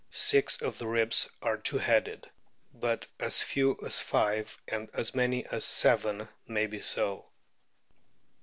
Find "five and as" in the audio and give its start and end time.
4.01-5.13